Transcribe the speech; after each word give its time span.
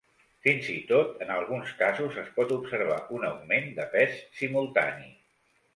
Fins 0.45 0.69
i 0.75 0.77
tot, 0.91 1.11
en 1.25 1.33
alguns 1.35 1.75
casos, 1.83 2.17
es 2.23 2.33
pot 2.39 2.57
observar 2.59 2.99
un 3.19 3.29
augment 3.31 3.73
de 3.81 3.91
pes 3.95 4.21
simultani. 4.41 5.11